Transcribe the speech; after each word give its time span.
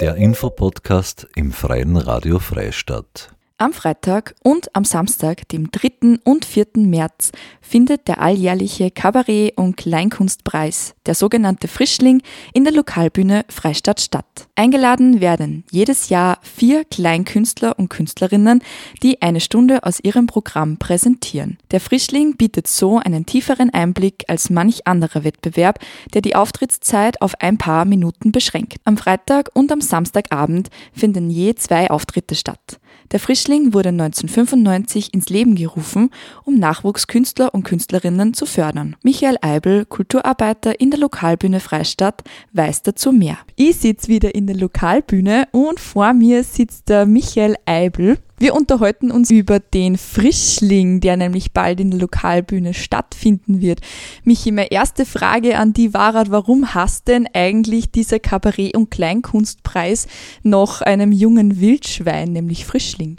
Der 0.00 0.16
Infopodcast 0.16 1.28
im 1.36 1.52
Freien 1.52 1.96
Radio 1.96 2.38
Freistadt. 2.38 3.34
Am 3.62 3.72
Freitag 3.72 4.34
und 4.42 4.74
am 4.74 4.84
Samstag, 4.84 5.48
dem 5.50 5.70
3. 5.70 6.18
und 6.24 6.44
4. 6.44 6.66
März, 6.78 7.30
findet 7.60 8.08
der 8.08 8.20
alljährliche 8.20 8.90
Kabarett- 8.90 9.56
und 9.56 9.76
Kleinkunstpreis, 9.76 10.96
der 11.06 11.14
sogenannte 11.14 11.68
Frischling, 11.68 12.22
in 12.52 12.64
der 12.64 12.72
Lokalbühne 12.72 13.44
Freistadt 13.48 14.00
statt. 14.00 14.48
Eingeladen 14.56 15.20
werden 15.20 15.62
jedes 15.70 16.08
Jahr 16.08 16.38
vier 16.42 16.84
Kleinkünstler 16.84 17.78
und 17.78 17.88
Künstlerinnen, 17.88 18.64
die 19.04 19.22
eine 19.22 19.38
Stunde 19.38 19.84
aus 19.84 20.00
ihrem 20.02 20.26
Programm 20.26 20.78
präsentieren. 20.78 21.56
Der 21.70 21.78
Frischling 21.78 22.36
bietet 22.36 22.66
so 22.66 22.98
einen 22.98 23.26
tieferen 23.26 23.70
Einblick 23.70 24.24
als 24.26 24.50
manch 24.50 24.88
anderer 24.88 25.22
Wettbewerb, 25.22 25.78
der 26.14 26.20
die 26.20 26.34
Auftrittszeit 26.34 27.22
auf 27.22 27.40
ein 27.40 27.58
paar 27.58 27.84
Minuten 27.84 28.32
beschränkt. 28.32 28.78
Am 28.84 28.96
Freitag 28.96 29.50
und 29.54 29.70
am 29.70 29.80
Samstagabend 29.80 30.68
finden 30.92 31.30
je 31.30 31.54
zwei 31.54 31.90
Auftritte 31.90 32.34
statt. 32.34 32.80
Der 33.12 33.20
Frischling 33.20 33.51
wurde 33.52 33.90
1995 33.90 35.12
ins 35.12 35.28
Leben 35.28 35.54
gerufen, 35.54 36.10
um 36.44 36.54
Nachwuchskünstler 36.58 37.54
und 37.54 37.64
Künstlerinnen 37.64 38.32
zu 38.32 38.46
fördern. 38.46 38.96
Michael 39.02 39.36
Eibel, 39.42 39.84
Kulturarbeiter 39.84 40.80
in 40.80 40.90
der 40.90 41.00
Lokalbühne 41.00 41.60
Freistadt, 41.60 42.22
weiß 42.54 42.80
dazu 42.82 43.12
mehr. 43.12 43.36
Ich 43.56 43.76
sitze 43.76 44.08
wieder 44.08 44.34
in 44.34 44.46
der 44.46 44.56
Lokalbühne 44.56 45.48
und 45.52 45.80
vor 45.80 46.14
mir 46.14 46.44
sitzt 46.44 46.88
der 46.88 47.04
Michael 47.04 47.56
Eibel. 47.66 48.16
Wir 48.38 48.54
unterhalten 48.54 49.10
uns 49.10 49.30
über 49.30 49.60
den 49.60 49.98
Frischling, 49.98 51.00
der 51.00 51.16
nämlich 51.16 51.52
bald 51.52 51.78
in 51.78 51.90
der 51.90 52.00
Lokalbühne 52.00 52.74
stattfinden 52.74 53.60
wird. 53.60 53.82
Michi, 54.24 54.50
meine 54.50 54.72
erste 54.72 55.04
Frage 55.04 55.58
an 55.58 55.74
die 55.74 55.94
war, 55.94 56.14
warum 56.30 56.74
hast 56.74 57.06
denn 57.06 57.28
eigentlich 57.34 57.92
dieser 57.92 58.18
Kabarett- 58.18 58.76
und 58.76 58.90
Kleinkunstpreis 58.90 60.08
noch 60.42 60.80
einem 60.80 61.12
jungen 61.12 61.60
Wildschwein, 61.60 62.32
nämlich 62.32 62.64
Frischling? 62.64 63.18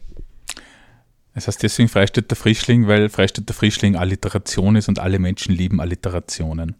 Es 1.33 1.47
heißt 1.47 1.63
deswegen 1.63 1.89
Freistädter 1.89 2.35
Frischling, 2.35 2.87
weil 2.87 3.09
Freistädter 3.09 3.53
Frischling 3.53 3.95
Alliteration 3.95 4.75
ist 4.75 4.87
und 4.87 4.99
alle 4.99 5.19
Menschen 5.19 5.53
lieben 5.53 5.81
Alliterationen. 5.81 6.75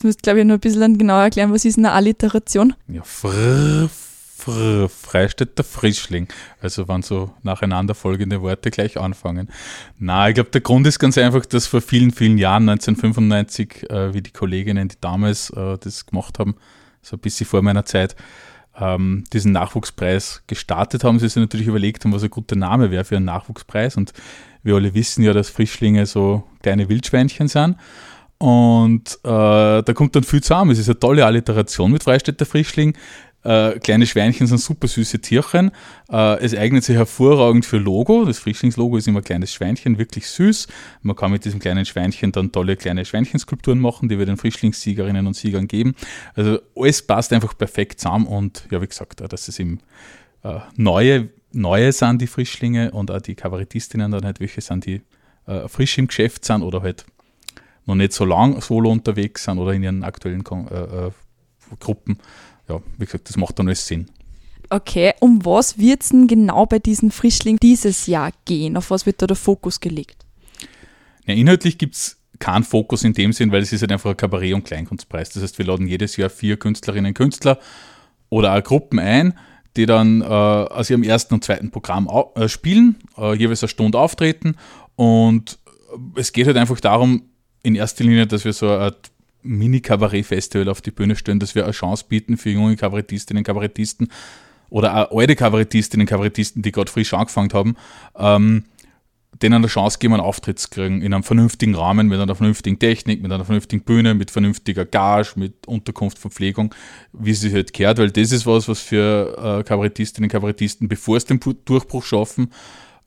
Du 0.00 0.06
musst, 0.06 0.22
glaube 0.22 0.40
ich, 0.40 0.44
nur 0.44 0.58
ein 0.58 0.60
bisschen 0.60 0.98
genauer 0.98 1.22
erklären, 1.22 1.52
was 1.52 1.64
ist 1.64 1.78
eine 1.78 1.92
Alliteration? 1.92 2.74
Ja, 2.86 3.02
frr, 3.02 3.88
frr, 4.36 4.88
Freistädter 4.88 5.64
Frischling. 5.64 6.28
Also 6.60 6.86
wenn 6.86 7.02
so 7.02 7.32
nacheinander 7.42 7.94
folgende 7.94 8.40
Worte 8.42 8.70
gleich 8.70 8.98
anfangen. 8.98 9.48
Na, 9.98 10.28
ich 10.28 10.34
glaube, 10.34 10.50
der 10.50 10.60
Grund 10.60 10.86
ist 10.86 10.98
ganz 10.98 11.18
einfach, 11.18 11.44
dass 11.46 11.66
vor 11.66 11.80
vielen, 11.80 12.12
vielen 12.12 12.38
Jahren, 12.38 12.68
1995, 12.68 13.90
äh, 13.90 14.14
wie 14.14 14.22
die 14.22 14.30
Kolleginnen, 14.30 14.88
die 14.88 14.96
damals 15.00 15.50
äh, 15.50 15.78
das 15.78 16.06
gemacht 16.06 16.38
haben, 16.38 16.54
so 17.02 17.16
ein 17.16 17.20
bisschen 17.20 17.46
vor 17.46 17.62
meiner 17.62 17.84
Zeit, 17.84 18.14
ähm, 18.80 19.24
diesen 19.32 19.52
Nachwuchspreis 19.52 20.42
gestartet 20.46 21.04
haben, 21.04 21.18
sie 21.18 21.28
sich 21.28 21.40
natürlich 21.40 21.66
überlegt 21.66 22.04
haben, 22.04 22.12
was 22.12 22.22
ein 22.22 22.30
guter 22.30 22.56
Name 22.56 22.90
wäre 22.90 23.04
für 23.04 23.16
einen 23.16 23.26
Nachwuchspreis. 23.26 23.96
Und 23.96 24.12
wir 24.62 24.74
alle 24.74 24.94
wissen 24.94 25.22
ja, 25.24 25.32
dass 25.32 25.50
Frischlinge 25.50 26.06
so 26.06 26.44
kleine 26.62 26.88
Wildschweinchen 26.88 27.48
sind. 27.48 27.76
Und 28.38 29.18
äh, 29.24 29.82
da 29.82 29.92
kommt 29.94 30.14
dann 30.14 30.22
viel 30.22 30.42
zusammen. 30.42 30.70
Es 30.70 30.78
ist 30.78 30.88
eine 30.88 30.98
tolle 30.98 31.26
Alliteration 31.26 31.90
mit 31.90 32.04
Freistädter 32.04 32.46
Frischling. 32.46 32.96
Äh, 33.44 33.78
kleine 33.78 34.06
Schweinchen 34.06 34.46
sind 34.46 34.58
super 34.58 34.88
süße 34.88 35.20
Tierchen. 35.20 35.70
Äh, 36.10 36.38
es 36.40 36.54
eignet 36.54 36.84
sich 36.84 36.96
hervorragend 36.96 37.64
für 37.64 37.78
Logo. 37.78 38.24
Das 38.24 38.38
Frischlingslogo 38.38 38.96
ist 38.96 39.06
immer 39.06 39.20
ein 39.20 39.24
kleines 39.24 39.52
Schweinchen, 39.52 39.96
wirklich 39.96 40.28
süß. 40.28 40.66
Man 41.02 41.14
kann 41.14 41.30
mit 41.30 41.44
diesem 41.44 41.60
kleinen 41.60 41.84
Schweinchen 41.84 42.32
dann 42.32 42.50
tolle 42.50 42.76
kleine 42.76 43.04
Schweinchenskulpturen 43.04 43.78
machen, 43.78 44.08
die 44.08 44.18
wir 44.18 44.26
den 44.26 44.36
Frischlingssiegerinnen 44.36 45.26
und 45.26 45.34
Siegern 45.34 45.68
geben. 45.68 45.94
Also 46.34 46.58
alles 46.76 47.02
passt 47.02 47.32
einfach 47.32 47.56
perfekt 47.56 48.00
zusammen 48.00 48.26
und 48.26 48.66
ja, 48.70 48.82
wie 48.82 48.88
gesagt, 48.88 49.20
dass 49.20 49.46
es 49.46 49.58
eben 49.58 49.80
äh, 50.42 50.58
neue, 50.76 51.28
neue 51.52 51.92
sind, 51.92 52.20
die 52.20 52.26
Frischlinge 52.26 52.90
und 52.90 53.10
auch 53.10 53.20
die 53.20 53.36
Kabarettistinnen 53.36 54.10
dann 54.10 54.24
halt 54.24 54.40
welche 54.40 54.60
sind, 54.60 54.84
die 54.84 55.02
äh, 55.46 55.68
frisch 55.68 55.96
im 55.98 56.08
Geschäft 56.08 56.44
sind 56.44 56.62
oder 56.62 56.82
halt 56.82 57.06
noch 57.86 57.94
nicht 57.94 58.12
so 58.12 58.24
lang 58.24 58.60
solo 58.60 58.90
unterwegs 58.90 59.44
sind 59.44 59.58
oder 59.58 59.72
in 59.72 59.82
ihren 59.82 60.04
aktuellen 60.04 60.44
äh, 60.44 61.06
äh, 61.06 61.10
Gruppen. 61.80 62.18
Ja, 62.68 62.80
wie 62.98 63.04
gesagt, 63.04 63.28
das 63.28 63.36
macht 63.36 63.58
dann 63.58 63.68
alles 63.68 63.86
Sinn. 63.86 64.10
Okay, 64.70 65.14
um 65.20 65.44
was 65.44 65.78
wird 65.78 66.02
es 66.02 66.10
denn 66.10 66.26
genau 66.26 66.66
bei 66.66 66.78
diesem 66.78 67.10
Frischling 67.10 67.58
dieses 67.58 68.06
Jahr 68.06 68.32
gehen? 68.44 68.76
Auf 68.76 68.90
was 68.90 69.06
wird 69.06 69.22
da 69.22 69.26
der 69.26 69.36
Fokus 69.36 69.80
gelegt? 69.80 70.26
Ja, 71.26 71.34
inhaltlich 71.34 71.78
gibt 71.78 71.94
es 71.94 72.18
keinen 72.38 72.64
Fokus 72.64 73.02
in 73.02 73.14
dem 73.14 73.32
Sinn, 73.32 73.50
weil 73.50 73.62
es 73.62 73.72
ist 73.72 73.80
halt 73.80 73.92
einfach 73.92 74.10
ein 74.10 74.16
Kabarett- 74.16 74.54
und 74.54 74.64
Kleinkunstpreis. 74.64 75.30
Das 75.30 75.42
heißt, 75.42 75.58
wir 75.58 75.64
laden 75.64 75.86
jedes 75.86 76.16
Jahr 76.16 76.30
vier 76.30 76.58
Künstlerinnen 76.58 77.10
und 77.10 77.14
Künstler 77.14 77.58
oder 78.28 78.54
auch 78.54 78.62
Gruppen 78.62 78.98
ein, 78.98 79.38
die 79.76 79.86
dann 79.86 80.20
äh, 80.20 80.24
aus 80.24 80.90
ihrem 80.90 81.02
ersten 81.02 81.34
und 81.34 81.44
zweiten 81.44 81.70
Programm 81.70 82.08
äh, 82.34 82.48
spielen, 82.48 82.96
äh, 83.16 83.34
jeweils 83.34 83.62
eine 83.62 83.68
Stunde 83.68 83.98
auftreten. 83.98 84.56
Und 84.96 85.58
es 86.14 86.32
geht 86.32 86.46
halt 86.46 86.56
einfach 86.56 86.80
darum, 86.80 87.22
in 87.62 87.74
erster 87.74 88.04
Linie, 88.04 88.26
dass 88.26 88.44
wir 88.44 88.52
so 88.52 88.70
ein 88.70 88.92
Mini-Kabarett-Festival 89.42 90.68
auf 90.68 90.80
die 90.80 90.90
Bühne 90.90 91.16
stellen, 91.16 91.40
dass 91.40 91.54
wir 91.54 91.64
eine 91.64 91.72
Chance 91.72 92.04
bieten 92.08 92.36
für 92.36 92.50
junge 92.50 92.76
Kabarettistinnen 92.76 93.40
und 93.40 93.44
Kabarettisten 93.44 94.08
oder 94.70 95.10
auch 95.10 95.18
alte 95.18 95.36
Kabarettistinnen 95.36 96.04
und 96.04 96.10
Kabarettisten, 96.10 96.62
die 96.62 96.72
gerade 96.72 96.90
frisch 96.90 97.14
angefangen 97.14 97.52
haben, 97.52 97.76
ähm, 98.16 98.64
denen 99.42 99.54
eine 99.54 99.66
Chance 99.68 99.98
geben, 99.98 100.14
einen 100.14 100.22
Auftritt 100.22 100.58
zu 100.58 100.68
kriegen 100.68 101.00
in 101.02 101.14
einem 101.14 101.22
vernünftigen 101.22 101.74
Rahmen, 101.74 102.08
mit 102.08 102.18
einer 102.18 102.34
vernünftigen 102.34 102.78
Technik, 102.78 103.22
mit 103.22 103.30
einer 103.30 103.44
vernünftigen 103.44 103.84
Bühne, 103.84 104.14
mit 104.14 104.30
vernünftiger 104.30 104.84
Gage, 104.84 105.32
mit 105.36 105.66
Unterkunft, 105.66 106.18
Verpflegung, 106.18 106.74
wie 107.12 107.34
sie 107.34 107.52
halt 107.52 107.72
gehört, 107.72 107.98
weil 107.98 108.10
das 108.10 108.32
ist 108.32 108.46
was, 108.46 108.68
was 108.68 108.80
für 108.80 109.60
äh, 109.60 109.62
Kabarettistinnen 109.62 110.26
und 110.26 110.32
Kabarettisten, 110.32 110.88
bevor 110.88 111.20
sie 111.20 111.26
den 111.26 111.40
Durchbruch 111.64 112.04
schaffen, 112.04 112.52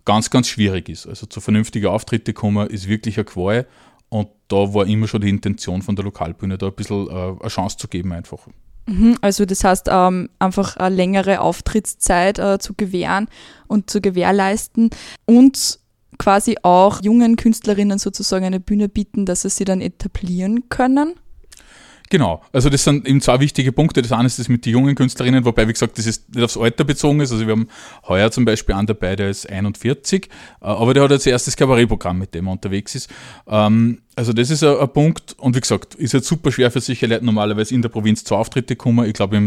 ganz, 0.06 0.30
ganz 0.30 0.48
schwierig 0.48 0.90
ist. 0.90 1.08
Also 1.08 1.26
zu 1.26 1.42
vernünftigen 1.42 1.88
Auftritte 1.88 2.34
kommen 2.34 2.68
ist 2.70 2.88
wirklich 2.88 3.18
eine 3.18 3.26
Qual 3.26 3.68
und 4.12 4.28
da 4.50 4.74
war 4.74 4.86
immer 4.86 5.08
schon 5.08 5.22
die 5.22 5.30
Intention 5.30 5.82
von 5.82 5.96
der 5.96 6.04
Lokalbühne, 6.04 6.58
da 6.58 6.68
ein 6.68 6.74
bisschen 6.74 7.08
äh, 7.08 7.12
eine 7.12 7.48
Chance 7.48 7.78
zu 7.78 7.88
geben 7.88 8.12
einfach. 8.12 8.40
Mhm, 8.86 9.18
also 9.22 9.46
das 9.46 9.64
heißt, 9.64 9.88
ähm, 9.90 10.30
einfach 10.38 10.76
eine 10.76 10.94
längere 10.94 11.40
Auftrittszeit 11.40 12.38
äh, 12.38 12.60
zu 12.60 12.74
gewähren 12.74 13.28
und 13.68 13.90
zu 13.90 14.02
gewährleisten 14.02 14.90
und 15.26 15.80
quasi 16.20 16.58
auch 16.62 17.02
jungen 17.02 17.38
Künstlerinnen 17.38 18.00
sozusagen 18.00 18.46
eine 18.46 18.60
Bühne 18.60 18.90
bieten, 18.90 19.26
dass 19.26 19.44
sie 19.44 19.50
sie 19.50 19.64
dann 19.64 19.80
etablieren 19.80 20.68
können. 20.68 21.16
Genau, 22.12 22.42
also 22.52 22.70
das 22.70 22.84
sind 22.84 23.08
eben 23.08 23.22
zwei 23.22 23.40
wichtige 23.40 23.72
Punkte. 23.72 24.02
Das 24.02 24.12
eine 24.12 24.28
ist 24.28 24.38
das 24.38 24.50
mit 24.50 24.66
den 24.66 24.74
jungen 24.74 24.96
Künstlerinnen, 24.96 25.46
wobei, 25.46 25.66
wie 25.70 25.72
gesagt, 25.72 25.98
das 25.98 26.06
ist 26.06 26.36
nicht 26.36 26.44
aufs 26.44 26.58
Alter 26.58 26.84
bezogen 26.84 27.22
ist. 27.22 27.32
Also 27.32 27.48
wir 27.48 27.54
haben 27.54 27.70
heuer 28.06 28.30
zum 28.32 28.44
Beispiel 28.44 28.76
einen 28.76 28.86
dabei, 28.86 29.16
der 29.16 29.30
ist 29.30 29.50
41, 29.50 30.26
äh, 30.26 30.30
aber 30.60 30.94
der 30.94 31.04
hat 31.04 31.12
als 31.14 31.26
erstes 31.26 31.56
Kabarettprogramm, 31.56 32.20
mit 32.20 32.36
dem 32.36 32.48
er 32.48 32.52
unterwegs 32.52 32.96
ist. 32.96 33.10
Ähm, 33.48 34.02
also 34.14 34.34
das 34.34 34.50
ist 34.50 34.62
ein, 34.62 34.92
Punkt 34.92 35.40
und 35.40 35.56
wie 35.56 35.62
gesagt, 35.62 35.96
ist 35.96 36.12
jetzt 36.12 36.28
super 36.28 36.52
schwer 36.52 36.70
für 36.70 36.82
solche 36.82 37.08
Leute 37.08 37.24
normalerweise 37.24 37.74
in 37.74 37.82
der 37.82 37.88
Provinz 37.88 38.26
zu 38.26 38.36
Auftritte 38.36 38.76
kommen. 38.76 39.08
Ich 39.08 39.14
glaube, 39.14 39.38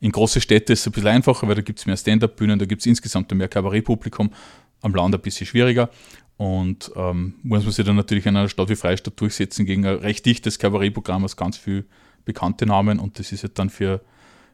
in 0.00 0.12
große 0.12 0.40
Städte 0.40 0.72
ist 0.72 0.80
es 0.80 0.86
ein 0.86 0.92
bisschen 0.92 1.08
einfacher, 1.08 1.46
weil 1.46 1.56
da 1.56 1.60
gibt 1.60 1.78
es 1.78 1.84
mehr 1.84 1.98
Stand-Up-Bühnen, 1.98 2.58
da 2.58 2.64
gibt 2.64 2.80
es 2.80 2.86
insgesamt 2.86 3.30
mehr 3.32 3.48
Kabarettpublikum, 3.48 4.30
am 4.80 4.94
Land 4.94 5.14
ein 5.14 5.20
bisschen 5.20 5.46
schwieriger. 5.46 5.90
Und 6.38 6.92
ähm, 6.94 7.34
muss 7.42 7.64
man 7.64 7.72
sich 7.72 7.84
dann 7.84 7.96
natürlich 7.96 8.24
in 8.24 8.36
einer 8.36 8.48
Stadt 8.48 8.68
wie 8.68 8.76
Freistadt 8.76 9.20
durchsetzen 9.20 9.66
gegen 9.66 9.84
ein 9.84 9.96
recht 9.96 10.24
dichtes 10.24 10.58
Kabarettprogramm 10.58 11.24
aus 11.24 11.36
ganz 11.36 11.56
viel 11.58 11.84
bekannte 12.24 12.64
Namen 12.64 13.00
und 13.00 13.18
das 13.18 13.32
ist 13.32 13.42
halt 13.42 13.58
dann 13.58 13.70
für, 13.70 14.02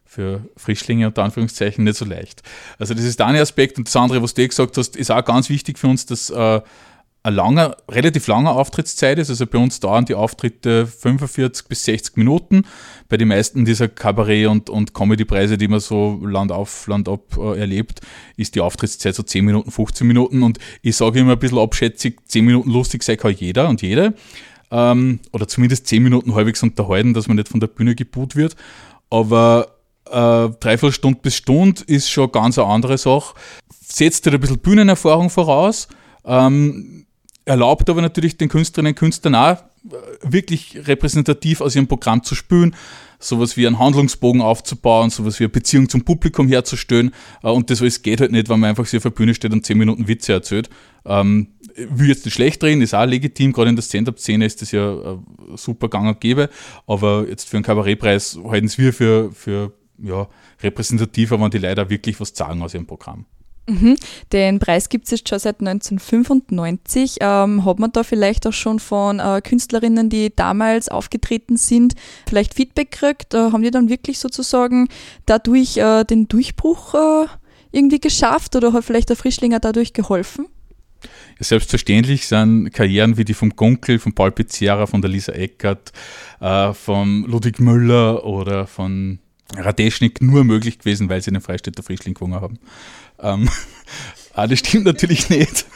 für 0.06 0.48
Frischlinge 0.56 1.08
unter 1.08 1.24
Anführungszeichen 1.24 1.84
nicht 1.84 1.98
so 1.98 2.06
leicht. 2.06 2.42
Also 2.78 2.94
das 2.94 3.04
ist 3.04 3.18
der 3.18 3.26
eine 3.26 3.40
Aspekt 3.40 3.76
und 3.76 3.86
das 3.86 3.96
andere, 3.96 4.22
was 4.22 4.32
du 4.32 4.48
gesagt 4.48 4.78
hast, 4.78 4.96
ist 4.96 5.10
auch 5.10 5.24
ganz 5.24 5.50
wichtig 5.50 5.78
für 5.78 5.88
uns, 5.88 6.06
dass 6.06 6.30
äh, 6.30 6.62
ein 7.24 7.34
langer, 7.34 7.76
relativ 7.90 8.26
langer 8.26 8.54
Auftrittszeit 8.54 9.18
ist. 9.18 9.30
Also 9.30 9.46
bei 9.46 9.56
uns 9.56 9.80
dauern 9.80 10.04
die 10.04 10.14
Auftritte 10.14 10.86
45 10.86 11.66
bis 11.66 11.84
60 11.84 12.18
Minuten. 12.18 12.66
Bei 13.08 13.16
den 13.16 13.28
meisten 13.28 13.64
dieser 13.64 13.88
Kabarett- 13.88 14.46
und, 14.46 14.68
und 14.68 14.92
Comedy-Preise, 14.92 15.56
die 15.56 15.66
man 15.66 15.80
so 15.80 16.20
Land 16.22 16.52
auf, 16.52 16.86
Land 16.86 17.08
ab 17.08 17.22
äh, 17.38 17.58
erlebt, 17.58 18.02
ist 18.36 18.54
die 18.54 18.60
Auftrittszeit 18.60 19.14
so 19.14 19.22
10 19.22 19.42
Minuten, 19.42 19.70
15 19.70 20.06
Minuten. 20.06 20.42
Und 20.42 20.58
ich 20.82 20.96
sage 20.96 21.20
immer 21.20 21.32
ein 21.32 21.38
bisschen 21.38 21.58
abschätzig, 21.58 22.20
10 22.26 22.44
Minuten 22.44 22.70
lustig 22.70 23.02
sein 23.02 23.16
kann 23.16 23.34
jeder 23.34 23.70
und 23.70 23.80
jede. 23.80 24.12
Ähm, 24.70 25.20
oder 25.32 25.48
zumindest 25.48 25.86
10 25.86 26.02
Minuten 26.02 26.34
halbwegs 26.34 26.62
unterhalten, 26.62 27.14
dass 27.14 27.26
man 27.26 27.38
nicht 27.38 27.48
von 27.48 27.60
der 27.60 27.68
Bühne 27.68 27.94
geboot 27.94 28.36
wird. 28.36 28.54
Aber 29.08 29.78
äh, 30.10 30.50
dreiviertel 30.60 30.92
Stunde 30.92 31.20
bis 31.22 31.36
Stunde 31.36 31.84
ist 31.86 32.10
schon 32.10 32.30
ganz 32.30 32.58
eine 32.58 32.68
andere 32.68 32.98
Sache. 32.98 33.34
Setzt 33.80 34.26
halt 34.26 34.34
ein 34.34 34.40
bisschen 34.42 34.58
Bühnenerfahrung 34.58 35.30
voraus. 35.30 35.88
Ähm, 36.26 37.03
erlaubt 37.44 37.90
aber 37.90 38.02
natürlich 38.02 38.36
den 38.36 38.48
Künstlerinnen 38.48 38.92
und 38.92 38.98
Künstlern 38.98 39.34
auch 39.34 39.58
äh, 39.58 39.96
wirklich 40.22 40.86
repräsentativ 40.86 41.60
aus 41.60 41.76
ihrem 41.76 41.86
Programm 41.86 42.22
zu 42.22 42.34
spülen, 42.34 42.74
sowas 43.18 43.56
wie 43.56 43.66
einen 43.66 43.78
Handlungsbogen 43.78 44.40
aufzubauen, 44.40 45.10
sowas 45.10 45.38
wie 45.40 45.44
eine 45.44 45.50
Beziehung 45.50 45.88
zum 45.88 46.04
Publikum 46.04 46.48
herzustellen. 46.48 47.12
Äh, 47.42 47.50
und 47.50 47.70
das 47.70 47.80
alles 47.80 48.02
geht 48.02 48.20
halt 48.20 48.32
nicht, 48.32 48.48
wenn 48.48 48.60
man 48.60 48.70
einfach 48.70 48.86
so 48.86 48.96
auf 48.96 49.02
der 49.02 49.10
Bühne 49.10 49.34
steht 49.34 49.52
und 49.52 49.64
zehn 49.64 49.78
Minuten 49.78 50.08
Witze 50.08 50.32
erzählt. 50.32 50.70
Ähm, 51.04 51.48
will 51.76 52.08
jetzt 52.08 52.24
nicht 52.24 52.34
schlecht 52.34 52.62
reden, 52.62 52.82
ist 52.82 52.94
auch 52.94 53.04
legitim, 53.04 53.52
gerade 53.52 53.70
in 53.70 53.76
der 53.76 53.82
Stand-Up-Szene 53.82 54.46
ist 54.46 54.62
das 54.62 54.72
ja 54.72 54.94
äh, 54.94 55.18
super 55.56 55.88
gang 55.88 56.08
und 56.08 56.20
gäbe, 56.20 56.48
aber 56.86 57.26
jetzt 57.28 57.48
für 57.48 57.56
einen 57.56 57.64
Kabarettpreis 57.64 58.38
halten 58.44 58.66
es 58.66 58.78
wir 58.78 58.92
für, 58.92 59.32
für 59.32 59.72
ja, 59.98 60.28
repräsentativer, 60.62 61.40
wenn 61.40 61.50
die 61.50 61.58
Leute 61.58 61.90
wirklich 61.90 62.20
was 62.20 62.32
sagen 62.34 62.62
aus 62.62 62.74
ihrem 62.74 62.86
Programm. 62.86 63.26
Mhm. 63.66 63.96
Den 64.32 64.58
Preis 64.58 64.88
gibt 64.90 65.06
es 65.06 65.12
jetzt 65.12 65.28
schon 65.28 65.38
seit 65.38 65.60
1995. 65.60 67.16
Ähm, 67.20 67.64
hat 67.64 67.78
man 67.78 67.92
da 67.92 68.02
vielleicht 68.02 68.46
auch 68.46 68.52
schon 68.52 68.78
von 68.78 69.20
äh, 69.20 69.40
Künstlerinnen, 69.42 70.10
die 70.10 70.34
damals 70.34 70.88
aufgetreten 70.88 71.56
sind, 71.56 71.94
vielleicht 72.28 72.54
Feedback 72.54 72.90
gekriegt? 72.90 73.32
Äh, 73.32 73.52
haben 73.52 73.62
die 73.62 73.70
dann 73.70 73.88
wirklich 73.88 74.18
sozusagen 74.18 74.88
dadurch 75.26 75.78
äh, 75.78 76.04
den 76.04 76.28
Durchbruch 76.28 76.94
äh, 76.94 77.26
irgendwie 77.72 78.00
geschafft 78.00 78.54
oder 78.54 78.72
hat 78.72 78.84
vielleicht 78.84 79.08
der 79.08 79.16
Frischlinger 79.16 79.60
dadurch 79.60 79.94
geholfen? 79.94 80.46
Selbstverständlich 81.40 82.26
sind 82.26 82.72
Karrieren 82.72 83.16
wie 83.16 83.24
die 83.24 83.34
vom 83.34 83.50
Gunkel, 83.50 83.98
von 83.98 84.14
Paul 84.14 84.30
Pizzerra, 84.30 84.86
von 84.86 85.02
der 85.02 85.10
Lisa 85.10 85.32
Eckert, 85.32 85.92
äh, 86.40 86.72
von 86.72 87.24
Ludwig 87.24 87.60
Müller 87.60 88.24
oder 88.24 88.66
von 88.66 89.18
Radeschnik 89.56 90.20
nur 90.22 90.44
möglich 90.44 90.78
gewesen, 90.78 91.08
weil 91.08 91.22
sie 91.22 91.30
den 91.30 91.40
Freistädter 91.40 91.82
Frischling 91.82 92.14
gewonnen 92.14 92.34
haben. 92.34 92.58
Ähm, 93.20 93.48
ah, 94.34 94.46
das 94.46 94.60
stimmt 94.60 94.84
natürlich 94.84 95.28
nicht. 95.28 95.66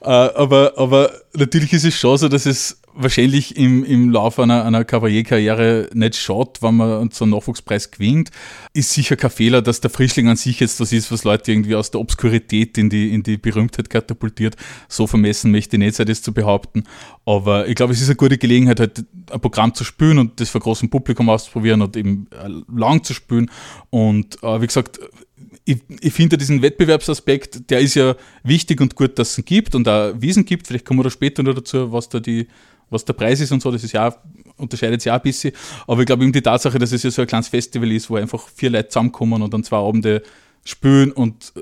äh, 0.00 0.06
aber, 0.06 0.74
aber 0.76 1.12
natürlich 1.34 1.72
ist 1.72 1.84
es 1.84 1.94
schon 1.94 2.18
so, 2.18 2.28
dass 2.28 2.46
es 2.46 2.80
wahrscheinlich 3.00 3.56
im, 3.56 3.84
im 3.84 4.10
Laufe 4.10 4.42
einer, 4.42 4.64
einer 4.64 4.84
Kavalierkarriere 4.84 5.88
nicht 5.94 6.16
schaut, 6.16 6.60
wenn 6.62 6.76
man 6.76 7.10
so 7.10 7.24
einen 7.24 7.32
Nachwuchspreis 7.32 7.90
gewinnt. 7.90 8.30
Ist 8.74 8.92
sicher 8.92 9.16
kein 9.16 9.30
Fehler, 9.30 9.62
dass 9.62 9.80
der 9.80 9.90
Frischling 9.90 10.28
an 10.28 10.36
sich 10.36 10.58
jetzt 10.60 10.80
was 10.80 10.92
ist, 10.92 11.12
was 11.12 11.24
Leute 11.24 11.52
irgendwie 11.52 11.76
aus 11.76 11.92
der 11.92 12.00
Obskurität 12.00 12.76
in 12.76 12.90
die, 12.90 13.14
in 13.14 13.22
die 13.22 13.36
Berühmtheit 13.36 13.88
katapultiert. 13.88 14.56
So 14.88 15.06
vermessen 15.06 15.52
möchte 15.52 15.76
ich 15.76 15.80
nicht 15.80 15.94
sein, 15.94 16.06
das 16.06 16.22
zu 16.22 16.34
behaupten. 16.34 16.84
Aber 17.24 17.68
ich 17.68 17.76
glaube, 17.76 17.92
es 17.92 18.00
ist 18.00 18.08
eine 18.08 18.16
gute 18.16 18.36
Gelegenheit, 18.36 18.80
halt 18.80 19.04
ein 19.30 19.40
Programm 19.40 19.74
zu 19.74 19.84
spielen 19.84 20.18
und 20.18 20.40
das 20.40 20.50
vor 20.50 20.60
großem 20.60 20.90
Publikum 20.90 21.28
auszuprobieren 21.30 21.82
und 21.82 21.96
eben 21.96 22.26
äh, 22.32 22.48
lang 22.76 23.04
zu 23.04 23.14
spielen. 23.14 23.50
Und 23.90 24.42
äh, 24.42 24.60
wie 24.60 24.66
gesagt, 24.66 24.98
ich, 25.64 25.82
ich 26.00 26.12
finde 26.12 26.38
diesen 26.38 26.62
Wettbewerbsaspekt, 26.62 27.70
der 27.70 27.80
ist 27.80 27.94
ja 27.94 28.16
wichtig 28.42 28.80
und 28.80 28.94
gut, 28.94 29.18
dass 29.18 29.32
es 29.32 29.38
ihn 29.38 29.44
gibt 29.44 29.74
und 29.74 29.86
auch 29.86 30.14
Wiesen 30.18 30.44
gibt. 30.44 30.66
Vielleicht 30.66 30.84
kommen 30.84 31.00
wir 31.00 31.04
da 31.04 31.10
später 31.10 31.42
noch 31.42 31.54
dazu, 31.54 31.92
was 31.92 32.08
da 32.08 32.20
die, 32.20 32.48
was 32.90 33.04
der 33.04 33.12
Preis 33.12 33.40
ist 33.40 33.52
und 33.52 33.62
so, 33.62 33.70
das 33.70 33.84
ist 33.84 33.92
ja, 33.92 34.14
unterscheidet 34.56 35.02
sich 35.02 35.10
auch 35.10 35.16
ein 35.16 35.22
bisschen. 35.22 35.52
Aber 35.86 36.00
ich 36.00 36.06
glaube 36.06 36.24
eben 36.24 36.32
die 36.32 36.42
Tatsache, 36.42 36.78
dass 36.78 36.92
es 36.92 37.02
ja 37.02 37.10
so 37.10 37.22
ein 37.22 37.28
kleines 37.28 37.48
Festival 37.48 37.90
ist, 37.92 38.10
wo 38.10 38.16
einfach 38.16 38.48
vier 38.48 38.70
Leute 38.70 38.88
zusammenkommen 38.88 39.42
und 39.42 39.52
dann 39.52 39.64
zwei 39.64 39.78
Abende 39.78 40.22
spielen 40.64 41.12
und 41.12 41.52
äh, 41.56 41.60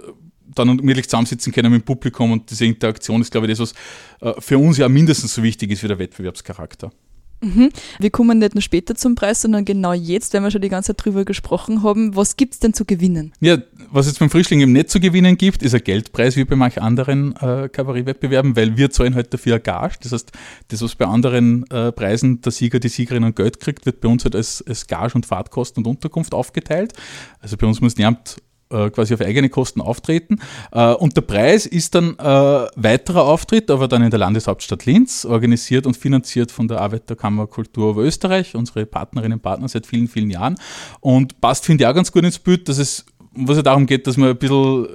dann 0.55 0.83
wirklich 0.87 1.09
zusammensitzen 1.09 1.53
können 1.53 1.73
mit 1.73 1.83
dem 1.83 1.85
Publikum 1.85 2.33
und 2.33 2.51
diese 2.51 2.65
Interaktion 2.65 3.21
ist, 3.21 3.31
glaube 3.31 3.47
ich, 3.47 3.59
das, 3.59 3.75
was 4.21 4.37
äh, 4.37 4.41
für 4.41 4.59
uns 4.59 4.79
ja 4.79 4.89
mindestens 4.89 5.35
so 5.35 5.43
wichtig 5.43 5.71
ist 5.71 5.83
wie 5.83 5.89
der 5.89 5.99
Wettbewerbscharakter. 5.99 6.91
Mhm. 7.41 7.71
Wir 7.99 8.11
kommen 8.11 8.39
nicht 8.39 8.55
nur 8.55 8.63
später 8.63 8.95
zum 8.95 9.15
Preis, 9.15 9.43
sondern 9.43 9.65
genau 9.65 9.93
jetzt, 9.93 10.33
wenn 10.33 10.43
wir 10.43 10.51
schon 10.51 10.63
die 10.63 10.69
ganze 10.69 10.89
Zeit 10.89 11.05
drüber 11.05 11.25
gesprochen 11.25 11.83
haben. 11.83 12.17
Was 12.17 12.37
gibt 12.37 12.55
es 12.55 12.61
denn 12.61 12.73
zu 12.73 12.85
gewinnen? 12.85 13.33
Ja, 13.41 13.59
was 13.91 14.07
es 14.07 14.19
beim 14.19 14.31
Frischling 14.31 14.61
eben 14.61 14.73
nicht 14.73 14.91
zu 14.91 15.01
gewinnen 15.01 15.37
gibt, 15.37 15.63
ist 15.63 15.75
ein 15.75 15.85
Geldpreis 15.85 16.37
wie 16.37 16.45
bei 16.45 16.57
manchen 16.57 16.83
anderen 16.83 17.37
äh, 17.37 17.69
Kabarettwettbewerben, 17.69 18.57
weil 18.57 18.77
wir 18.77 18.91
zahlen 18.91 19.15
halt 19.15 19.33
dafür 19.33 19.55
eine 19.55 19.63
Gage. 19.63 19.97
Das 20.03 20.13
heißt, 20.13 20.33
das, 20.69 20.83
was 20.83 20.95
bei 20.95 21.07
anderen 21.07 21.69
äh, 21.71 21.93
Preisen 21.93 22.41
der 22.41 22.53
Sieger, 22.53 22.81
die 22.81 22.89
Siegerin 22.89 23.25
an 23.25 23.35
Geld 23.35 23.61
kriegt, 23.61 23.87
wird 23.87 24.01
bei 24.01 24.09
uns 24.09 24.25
halt 24.25 24.35
als, 24.35 24.65
als 24.67 24.87
Gage 24.87 25.15
und 25.15 25.27
Fahrtkosten 25.27 25.85
und 25.85 25.91
Unterkunft 25.91 26.35
aufgeteilt. 26.35 26.95
Also 27.41 27.57
bei 27.57 27.67
uns 27.67 27.81
muss 27.81 27.97
niemand 27.97 28.37
äh, 28.71 28.91
quasi 28.91 29.15
auf 29.15 29.21
eigene 29.21 29.49
Kosten 29.49 29.81
auftreten. 29.81 30.39
Äh, 30.73 30.93
und 30.93 31.17
der 31.17 31.23
Preis 31.23 31.67
ist 31.67 31.95
dann 31.95 32.19
äh, 32.19 32.67
weiterer 32.77 33.25
Auftritt, 33.25 33.71
aber 33.71 33.89
dann 33.89 34.03
in 34.03 34.11
der 34.11 34.19
Landeshauptstadt 34.19 34.87
Linz, 34.87 35.25
organisiert 35.25 35.87
und 35.87 35.97
finanziert 35.97 36.51
von 36.51 36.69
der 36.69 36.81
Arbeiterkammer 36.81 37.47
Kultur 37.47 37.97
Österreich, 37.97 38.55
unsere 38.55 38.87
Partnerinnen 38.87 39.39
und 39.39 39.43
Partner 39.43 39.69
seit 39.69 39.87
vielen, 39.87 40.09
vielen 40.09 40.31
Jahren. 40.31 40.57
Und 41.01 41.41
passt, 41.41 41.65
finde 41.65 41.85
ich, 41.85 41.89
auch 41.89 41.95
ganz 41.95 42.13
gut 42.13 42.25
ins 42.25 42.39
Bild, 42.39 42.69
dass 42.69 42.79
es, 42.79 43.07
was 43.35 43.57
ja 43.57 43.63
darum 43.63 43.87
geht, 43.87 44.07
dass 44.07 44.17
man 44.17 44.31
ein 44.31 44.37
bisschen 44.37 44.87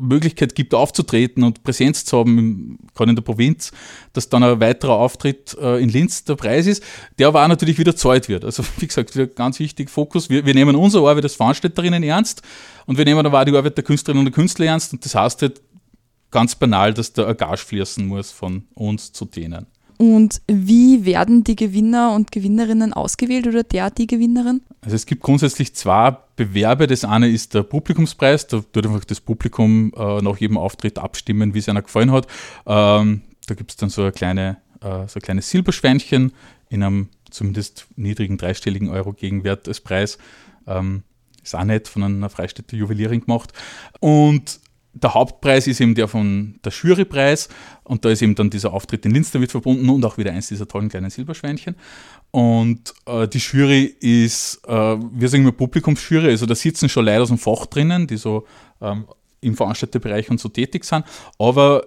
Möglichkeit 0.00 0.54
gibt, 0.54 0.74
aufzutreten 0.74 1.42
und 1.42 1.62
Präsenz 1.62 2.04
zu 2.04 2.18
haben, 2.18 2.78
gerade 2.94 3.10
in 3.10 3.16
der 3.16 3.22
Provinz, 3.22 3.72
dass 4.12 4.28
dann 4.28 4.42
ein 4.42 4.60
weiterer 4.60 4.94
Auftritt 4.94 5.56
äh, 5.60 5.82
in 5.82 5.88
Linz 5.88 6.24
der 6.24 6.36
Preis 6.36 6.66
ist, 6.66 6.82
der 7.18 7.28
aber 7.28 7.44
auch 7.44 7.48
natürlich 7.48 7.78
wieder 7.78 7.96
zahlt 7.96 8.28
wird. 8.28 8.44
Also 8.44 8.64
wie 8.78 8.86
gesagt, 8.86 9.14
wieder 9.14 9.26
ganz 9.26 9.58
wichtig, 9.58 9.90
Fokus. 9.90 10.30
Wir, 10.30 10.44
wir 10.46 10.54
nehmen 10.54 10.76
unsere 10.76 11.08
Arbeit 11.08 11.24
als 11.24 11.34
Veranstalterinnen 11.34 12.02
ernst 12.02 12.42
und 12.86 12.98
wir 12.98 13.04
nehmen 13.04 13.24
aber 13.24 13.40
auch 13.40 13.44
die 13.44 13.56
Arbeit 13.56 13.76
der 13.76 13.84
Künstlerinnen 13.84 14.26
und 14.26 14.32
Künstler 14.32 14.66
ernst 14.66 14.92
und 14.92 15.04
das 15.04 15.14
heißt 15.14 15.42
halt 15.42 15.60
ganz 16.30 16.54
banal, 16.54 16.94
dass 16.94 17.12
der 17.12 17.34
Gage 17.34 17.58
fließen 17.58 18.06
muss 18.06 18.30
von 18.32 18.64
uns 18.74 19.12
zu 19.12 19.24
denen. 19.24 19.66
Und 20.02 20.42
wie 20.48 21.04
werden 21.04 21.44
die 21.44 21.54
Gewinner 21.54 22.12
und 22.12 22.32
Gewinnerinnen 22.32 22.92
ausgewählt 22.92 23.46
oder 23.46 23.62
der, 23.62 23.88
die 23.92 24.08
Gewinnerin? 24.08 24.60
Also 24.80 24.96
es 24.96 25.06
gibt 25.06 25.22
grundsätzlich 25.22 25.76
zwei 25.76 26.16
Bewerbe. 26.34 26.88
Das 26.88 27.04
eine 27.04 27.28
ist 27.28 27.54
der 27.54 27.62
Publikumspreis. 27.62 28.48
Da 28.48 28.62
tut 28.72 28.84
einfach 28.84 29.04
das 29.04 29.20
Publikum 29.20 29.92
äh, 29.96 30.20
nach 30.20 30.38
jedem 30.38 30.58
Auftritt 30.58 30.98
abstimmen, 30.98 31.54
wie 31.54 31.60
es 31.60 31.68
einer 31.68 31.82
gefallen 31.82 32.10
hat. 32.10 32.26
Ähm, 32.66 33.22
da 33.46 33.54
gibt 33.54 33.70
es 33.70 33.76
dann 33.76 33.90
so, 33.90 34.02
eine 34.02 34.10
kleine, 34.10 34.56
äh, 34.80 35.06
so 35.06 35.20
ein 35.20 35.22
kleines 35.22 35.48
Silberschweinchen 35.50 36.32
in 36.68 36.82
einem 36.82 37.08
zumindest 37.30 37.86
niedrigen 37.94 38.38
dreistelligen 38.38 38.88
Euro 38.88 39.12
Gegenwert 39.12 39.68
als 39.68 39.80
Preis. 39.80 40.18
Ähm, 40.66 41.04
ist 41.44 41.54
auch 41.54 41.62
nett 41.62 41.86
von 41.86 42.02
einer 42.02 42.28
Freistädter 42.28 42.76
Juwelierin 42.76 43.20
gemacht. 43.20 43.52
Und 44.00 44.58
der 44.94 45.14
Hauptpreis 45.14 45.66
ist 45.66 45.80
eben 45.80 45.94
der 45.94 46.06
von 46.06 46.58
der 46.64 46.72
Jurypreis 46.72 47.48
und 47.84 48.04
da 48.04 48.10
ist 48.10 48.22
eben 48.22 48.34
dann 48.34 48.50
dieser 48.50 48.72
Auftritt 48.72 49.04
in 49.06 49.12
Linz 49.12 49.30
damit 49.30 49.50
verbunden 49.50 49.88
und 49.88 50.04
auch 50.04 50.18
wieder 50.18 50.32
eins 50.32 50.48
dieser 50.48 50.68
tollen 50.68 50.88
kleinen 50.88 51.10
Silberschweinchen. 51.10 51.76
Und 52.30 52.92
äh, 53.06 53.26
die 53.26 53.38
Jury 53.38 53.84
ist, 54.00 54.60
äh, 54.66 54.70
wir 54.70 55.28
sagen 55.28 55.44
immer 55.44 55.52
Publikumsjury, 55.52 56.28
also 56.28 56.46
da 56.46 56.54
sitzen 56.54 56.88
schon 56.88 57.06
Leute 57.06 57.22
aus 57.22 57.28
dem 57.28 57.38
Fach 57.38 57.66
drinnen, 57.66 58.06
die 58.06 58.16
so 58.16 58.46
ähm, 58.80 59.06
im 59.40 59.56
Veranstalterbereich 59.56 60.30
und 60.30 60.40
so 60.40 60.48
tätig 60.48 60.84
sind, 60.84 61.04
aber 61.38 61.84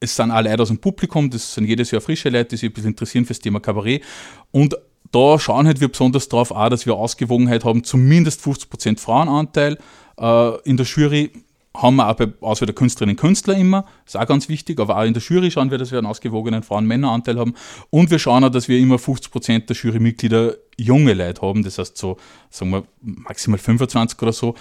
es 0.00 0.14
sind 0.14 0.30
auch 0.30 0.42
Leute 0.42 0.62
aus 0.62 0.68
dem 0.68 0.78
Publikum, 0.78 1.30
das 1.30 1.54
sind 1.54 1.64
jedes 1.64 1.90
Jahr 1.90 2.00
frische 2.00 2.28
Leute, 2.28 2.50
die 2.50 2.56
sich 2.56 2.70
ein 2.70 2.72
bisschen 2.72 2.90
interessieren 2.90 3.24
fürs 3.24 3.38
Thema 3.38 3.60
Kabarett 3.60 4.02
und 4.50 4.76
da 5.10 5.38
schauen 5.38 5.66
halt 5.66 5.80
wir 5.80 5.88
besonders 5.88 6.28
darauf 6.28 6.50
auch, 6.50 6.68
dass 6.68 6.86
wir 6.86 6.94
Ausgewogenheit 6.94 7.64
haben, 7.64 7.82
zumindest 7.82 8.42
50% 8.42 8.98
Frauenanteil 8.98 9.78
äh, 10.18 10.60
in 10.68 10.76
der 10.76 10.86
Jury 10.86 11.32
haben 11.80 11.96
wir 11.96 12.08
auch 12.08 12.14
bei 12.14 12.28
Auswahl 12.40 12.66
der 12.66 12.74
Künstlerinnen 12.74 13.16
und 13.16 13.20
Künstler 13.20 13.56
immer, 13.56 13.86
ist 14.04 14.16
auch 14.16 14.26
ganz 14.26 14.48
wichtig, 14.48 14.80
aber 14.80 14.98
auch 14.98 15.04
in 15.04 15.14
der 15.14 15.22
Jury 15.22 15.50
schauen 15.50 15.70
wir, 15.70 15.78
dass 15.78 15.90
wir 15.90 15.98
einen 15.98 16.06
ausgewogenen 16.06 16.62
Frauen-Männer-Anteil 16.62 17.38
haben. 17.38 17.54
Und 17.90 18.10
wir 18.10 18.18
schauen 18.18 18.44
auch, 18.44 18.50
dass 18.50 18.68
wir 18.68 18.78
immer 18.78 18.96
50% 18.96 19.66
der 19.66 19.76
Jurymitglieder 19.76 20.56
junge 20.76 21.14
Leute 21.14 21.42
haben, 21.42 21.62
das 21.62 21.78
heißt 21.78 21.96
so, 21.96 22.16
sagen 22.50 22.70
wir, 22.70 22.84
maximal 23.00 23.58
25 23.58 24.20
oder 24.20 24.32
so, 24.32 24.54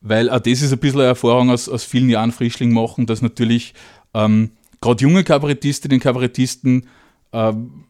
weil 0.00 0.28
auch 0.30 0.40
das 0.40 0.62
ist 0.62 0.72
ein 0.72 0.78
bisschen 0.78 1.00
eine 1.00 1.08
Erfahrung 1.08 1.50
aus, 1.50 1.68
aus 1.68 1.84
vielen 1.84 2.10
Jahren 2.10 2.32
Frischling 2.32 2.72
machen, 2.72 3.06
dass 3.06 3.22
natürlich 3.22 3.74
ähm, 4.14 4.50
gerade 4.80 5.02
junge 5.02 5.24
Kabarettistinnen 5.24 5.96
und 5.96 6.02
Kabarettisten 6.02 6.86
ähm, 7.32 7.84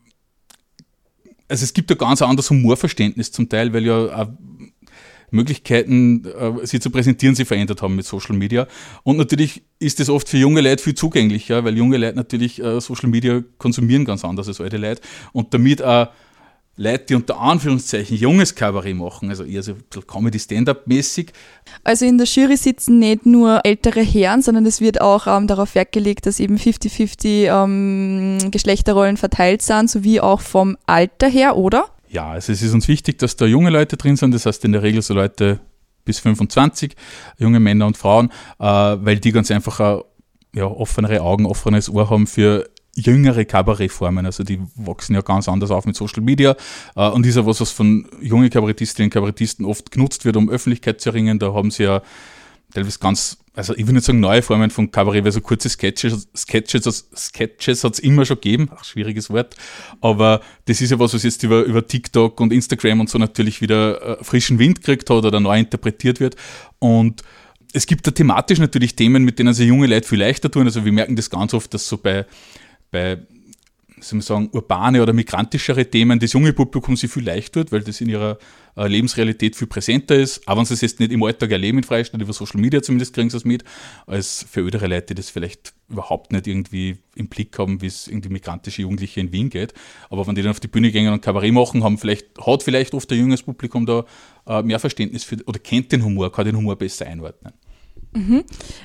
also 1.52 1.64
es 1.64 1.74
gibt 1.74 1.90
ein 1.90 1.98
ganz 1.98 2.22
anderes 2.22 2.48
Humorverständnis 2.48 3.30
zum 3.30 3.46
Teil, 3.46 3.74
weil 3.74 3.84
ja 3.84 4.26
Möglichkeiten, 5.32 6.24
äh, 6.24 6.66
sie 6.66 6.80
zu 6.80 6.90
präsentieren, 6.90 7.34
sie 7.34 7.44
verändert 7.44 7.82
haben 7.82 7.96
mit 7.96 8.06
Social 8.06 8.36
Media. 8.36 8.66
Und 9.02 9.16
natürlich 9.16 9.62
ist 9.78 10.00
es 10.00 10.08
oft 10.08 10.28
für 10.28 10.38
junge 10.38 10.60
Leute 10.60 10.82
viel 10.82 10.94
zugänglicher, 10.94 11.64
weil 11.64 11.76
junge 11.76 11.96
Leute 11.96 12.16
natürlich 12.16 12.62
äh, 12.62 12.80
Social 12.80 13.08
Media 13.08 13.42
konsumieren 13.58 14.04
ganz 14.04 14.24
anders 14.24 14.48
als 14.48 14.60
alte 14.60 14.76
Leute. 14.76 15.00
Und 15.32 15.52
damit 15.54 15.82
auch 15.82 16.08
Leute, 16.76 17.04
die 17.10 17.14
unter 17.16 17.38
Anführungszeichen 17.38 18.16
junges 18.16 18.54
Kabarett 18.54 18.96
machen, 18.96 19.28
also 19.28 19.44
eher 19.44 19.62
so 19.62 19.74
Comedy-Stand-Up-mäßig. 20.06 21.32
Also 21.84 22.06
in 22.06 22.16
der 22.16 22.26
Jury 22.26 22.56
sitzen 22.56 22.98
nicht 22.98 23.26
nur 23.26 23.60
ältere 23.64 24.00
Herren, 24.00 24.40
sondern 24.40 24.64
es 24.64 24.80
wird 24.80 25.00
auch 25.02 25.26
ähm, 25.26 25.46
darauf 25.46 25.74
Wert 25.74 25.92
gelegt, 25.92 26.24
dass 26.24 26.40
eben 26.40 26.56
50-50 26.56 27.64
ähm, 27.64 28.50
Geschlechterrollen 28.50 29.18
verteilt 29.18 29.60
sind, 29.60 29.90
sowie 29.90 30.20
auch 30.20 30.40
vom 30.40 30.78
Alter 30.86 31.28
her, 31.28 31.58
oder? 31.58 31.91
Ja, 32.12 32.32
also 32.32 32.52
es 32.52 32.60
ist 32.60 32.74
uns 32.74 32.88
wichtig, 32.88 33.18
dass 33.18 33.36
da 33.36 33.46
junge 33.46 33.70
Leute 33.70 33.96
drin 33.96 34.16
sind, 34.16 34.34
das 34.34 34.44
heißt 34.44 34.66
in 34.66 34.72
der 34.72 34.82
Regel 34.82 35.00
so 35.00 35.14
Leute 35.14 35.60
bis 36.04 36.18
25, 36.18 36.94
junge 37.38 37.58
Männer 37.58 37.86
und 37.86 37.96
Frauen, 37.96 38.30
äh, 38.58 38.64
weil 38.64 39.18
die 39.18 39.32
ganz 39.32 39.50
einfach 39.50 39.80
ein, 39.80 40.02
ja, 40.54 40.66
offenere 40.66 41.22
Augen, 41.22 41.46
offenes 41.46 41.88
Ohr 41.88 42.10
haben 42.10 42.26
für 42.26 42.68
jüngere 42.94 43.46
Kabarettformen. 43.46 44.26
Also 44.26 44.44
die 44.44 44.60
wachsen 44.74 45.14
ja 45.14 45.22
ganz 45.22 45.48
anders 45.48 45.70
auf 45.70 45.86
mit 45.86 45.96
Social 45.96 46.22
Media 46.22 46.54
äh, 46.96 47.08
und 47.08 47.24
ist 47.24 47.36
ja 47.36 47.46
was, 47.46 47.62
was 47.62 47.70
von 47.70 48.06
jungen 48.20 48.50
Kabarettistinnen 48.50 49.06
und 49.06 49.14
Kabarettisten 49.14 49.64
oft 49.64 49.90
genutzt 49.90 50.26
wird, 50.26 50.36
um 50.36 50.50
Öffentlichkeit 50.50 51.00
zu 51.00 51.08
erringen. 51.08 51.38
Da 51.38 51.54
haben 51.54 51.70
sie 51.70 51.84
ja 51.84 52.02
teilweise 52.72 52.98
ganz, 52.98 53.38
also 53.54 53.74
ich 53.76 53.86
will 53.86 53.94
nicht 53.94 54.04
sagen 54.04 54.20
neue 54.20 54.42
Formen 54.42 54.70
von 54.70 54.90
Kabarett, 54.90 55.24
weil 55.24 55.32
so 55.32 55.40
kurze 55.40 55.68
Sketches, 55.68 56.28
Sketches, 56.36 57.08
Sketches 57.14 57.84
hat 57.84 57.94
es 57.94 57.98
immer 57.98 58.24
schon 58.24 58.36
gegeben, 58.36 58.70
ach, 58.74 58.84
schwieriges 58.84 59.30
Wort, 59.30 59.56
aber 60.00 60.40
das 60.64 60.80
ist 60.80 60.90
ja 60.90 60.98
was, 60.98 61.14
was 61.14 61.22
jetzt 61.22 61.42
über, 61.42 61.62
über 61.62 61.86
TikTok 61.86 62.40
und 62.40 62.52
Instagram 62.52 63.00
und 63.00 63.10
so 63.10 63.18
natürlich 63.18 63.60
wieder 63.60 64.20
äh, 64.20 64.24
frischen 64.24 64.58
Wind 64.58 64.80
gekriegt 64.80 65.10
hat 65.10 65.24
oder 65.24 65.40
neu 65.40 65.58
interpretiert 65.58 66.20
wird. 66.20 66.36
Und 66.78 67.22
es 67.72 67.86
gibt 67.86 68.06
da 68.06 68.10
thematisch 68.10 68.58
natürlich 68.58 68.96
Themen, 68.96 69.24
mit 69.24 69.38
denen 69.38 69.54
sich 69.54 69.68
junge 69.68 69.86
Leute 69.86 70.08
viel 70.08 70.20
leichter 70.20 70.50
tun, 70.50 70.66
also 70.66 70.84
wir 70.84 70.92
merken 70.92 71.16
das 71.16 71.30
ganz 71.30 71.54
oft, 71.54 71.72
dass 71.74 71.88
so 71.88 71.98
bei, 71.98 72.26
bei 72.90 73.18
soll 74.02 74.18
man 74.18 74.22
sagen, 74.22 74.48
urbane 74.52 75.02
oder 75.02 75.12
migrantischere 75.12 75.88
Themen 75.88 76.18
das 76.18 76.32
junge 76.32 76.52
Publikum 76.52 76.96
sich 76.96 77.10
viel 77.10 77.24
leicht 77.24 77.52
tut, 77.54 77.72
weil 77.72 77.82
das 77.82 78.00
in 78.00 78.08
ihrer 78.08 78.38
äh, 78.76 78.86
Lebensrealität 78.86 79.56
viel 79.56 79.66
präsenter 79.66 80.16
ist. 80.16 80.46
Aber 80.46 80.58
wenn 80.58 80.66
sie 80.66 80.74
es 80.74 80.80
jetzt 80.80 81.00
nicht 81.00 81.12
im 81.12 81.22
Alltag 81.22 81.50
erleben 81.50 81.78
in 81.78 81.84
Freistadt, 81.84 82.20
über 82.20 82.32
Social 82.32 82.60
Media 82.60 82.82
zumindest 82.82 83.14
kriegen 83.14 83.30
sie 83.30 83.36
es 83.36 83.44
mit, 83.44 83.64
als 84.06 84.44
für 84.50 84.60
ödere 84.60 84.86
Leute, 84.86 85.08
die 85.08 85.14
das 85.14 85.30
vielleicht 85.30 85.74
überhaupt 85.88 86.32
nicht 86.32 86.46
irgendwie 86.46 86.98
im 87.14 87.28
Blick 87.28 87.58
haben, 87.58 87.82
wie 87.82 87.86
es 87.86 88.08
irgendwie 88.08 88.30
migrantische 88.30 88.82
Jugendliche 88.82 89.20
in 89.20 89.32
Wien 89.32 89.50
geht. 89.50 89.74
Aber 90.10 90.26
wenn 90.26 90.34
die 90.34 90.42
dann 90.42 90.50
auf 90.50 90.60
die 90.60 90.68
Bühne 90.68 90.90
gehen 90.90 91.12
und 91.12 91.20
Kabarett 91.20 91.52
machen, 91.52 91.84
haben 91.84 91.98
vielleicht, 91.98 92.38
hat 92.44 92.62
vielleicht 92.62 92.94
oft 92.94 93.10
ein 93.12 93.18
junges 93.18 93.42
Publikum 93.42 93.86
da 93.86 94.04
äh, 94.46 94.62
mehr 94.62 94.78
Verständnis 94.78 95.24
für, 95.24 95.36
oder 95.46 95.58
kennt 95.58 95.92
den 95.92 96.04
Humor, 96.04 96.32
kann 96.32 96.46
den 96.46 96.56
Humor 96.56 96.76
besser 96.76 97.06
einordnen. 97.06 97.52
Mhm. 98.14 98.44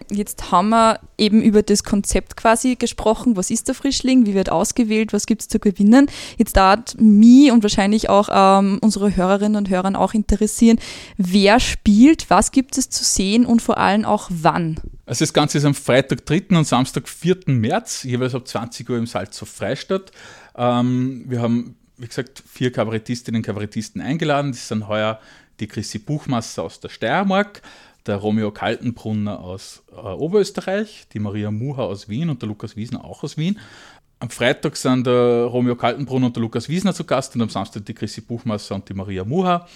Jetzt 0.09 0.51
haben 0.51 0.69
wir 0.69 0.99
eben 1.17 1.41
über 1.41 1.61
das 1.61 1.83
Konzept 1.83 2.37
quasi 2.37 2.75
gesprochen. 2.75 3.35
Was 3.35 3.49
ist 3.49 3.67
der 3.67 3.75
Frischling? 3.75 4.25
Wie 4.25 4.33
wird 4.33 4.49
ausgewählt? 4.49 5.11
Was 5.11 5.25
gibt 5.25 5.41
es 5.41 5.47
zu 5.49 5.59
gewinnen? 5.59 6.07
Jetzt 6.37 6.55
darf 6.55 6.95
mich 6.97 7.51
und 7.51 7.63
wahrscheinlich 7.63 8.09
auch 8.09 8.29
ähm, 8.31 8.79
unsere 8.81 9.15
Hörerinnen 9.15 9.57
und 9.57 9.69
Hörer 9.69 9.99
auch 9.99 10.13
interessieren, 10.13 10.79
wer 11.17 11.59
spielt, 11.59 12.29
was 12.29 12.51
gibt 12.51 12.77
es 12.77 12.89
zu 12.89 13.03
sehen 13.03 13.45
und 13.45 13.61
vor 13.61 13.77
allem 13.77 14.05
auch 14.05 14.29
wann? 14.29 14.79
Also 15.05 15.23
das 15.23 15.33
Ganze 15.33 15.57
ist 15.57 15.65
am 15.65 15.73
Freitag, 15.73 16.25
3. 16.25 16.57
und 16.57 16.67
Samstag, 16.67 17.07
4. 17.07 17.37
März, 17.47 18.03
jeweils 18.03 18.35
ab 18.35 18.47
20 18.47 18.89
Uhr 18.89 18.97
im 18.97 19.07
Salzhof 19.07 19.49
Freistadt. 19.49 20.11
Ähm, 20.55 21.25
wir 21.27 21.41
haben, 21.41 21.75
wie 21.97 22.07
gesagt, 22.07 22.43
vier 22.45 22.71
Kabarettistinnen 22.71 23.39
und 23.39 23.45
Kabarettisten 23.45 24.01
eingeladen. 24.01 24.51
Das 24.51 24.67
sind 24.67 24.87
heuer 24.87 25.19
die 25.59 25.67
Chrissy 25.67 25.99
Buchmasser 25.99 26.63
aus 26.63 26.79
der 26.79 26.89
Steiermark, 26.89 27.61
der 28.07 28.17
Romeo 28.17 28.51
Kaltenbrunner 28.51 29.39
aus 29.39 29.83
äh, 29.91 29.99
Oberösterreich, 29.99 31.07
die 31.13 31.19
Maria 31.19 31.51
Muha 31.51 31.83
aus 31.83 32.09
Wien 32.09 32.29
und 32.29 32.41
der 32.41 32.49
Lukas 32.49 32.75
Wiesner 32.75 33.03
auch 33.03 33.23
aus 33.23 33.37
Wien. 33.37 33.59
Am 34.19 34.29
Freitag 34.29 34.75
sind 34.75 35.05
der 35.05 35.45
Romeo 35.45 35.75
Kaltenbrunner 35.75 36.27
und 36.27 36.35
der 36.35 36.41
Lukas 36.41 36.69
Wiesner 36.69 36.93
zu 36.93 37.03
Gast 37.03 37.35
und 37.35 37.41
am 37.41 37.49
Samstag 37.49 37.85
die 37.85 37.93
Chrissy 37.93 38.21
Buchmasser 38.21 38.75
und 38.75 38.89
die 38.89 38.93
Maria 38.93 39.23
Muha. 39.23 39.67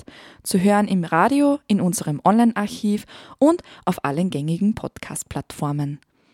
Zu 0.44 0.60
hören 0.60 0.86
im 0.86 1.02
Radio, 1.02 1.58
in 1.66 1.80
unserem 1.80 2.20
Online-Archiv 2.24 3.04
und 3.38 3.64
auf 3.84 4.04
allen 4.04 4.30
gängigen 4.30 4.76
Podcast-Plattformen. 4.76 5.98